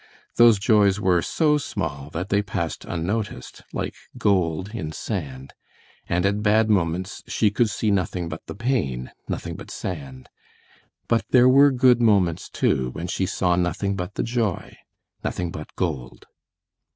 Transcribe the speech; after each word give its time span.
Those 0.37 0.57
joys 0.57 0.99
were 0.99 1.21
so 1.21 1.59
small 1.59 2.09
that 2.09 2.29
they 2.29 2.41
passed 2.41 2.85
unnoticed, 2.85 3.61
like 3.71 3.93
gold 4.17 4.71
in 4.73 4.91
sand, 4.91 5.53
and 6.09 6.25
at 6.25 6.41
bad 6.41 6.71
moments 6.71 7.21
she 7.27 7.51
could 7.51 7.69
see 7.69 7.91
nothing 7.91 8.27
but 8.27 8.41
the 8.47 8.55
pain, 8.55 9.11
nothing 9.29 9.55
but 9.55 9.69
sand; 9.69 10.27
but 11.07 11.23
there 11.29 11.47
were 11.47 11.69
good 11.71 12.01
moments 12.01 12.49
too 12.49 12.89
when 12.93 13.05
she 13.05 13.27
saw 13.27 13.55
nothing 13.55 13.95
but 13.95 14.15
the 14.15 14.23
joy, 14.23 14.75
nothing 15.23 15.51
but 15.51 15.69
gold. 15.75 16.25